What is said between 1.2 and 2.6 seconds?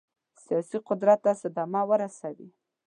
ته صدمه ورسوي.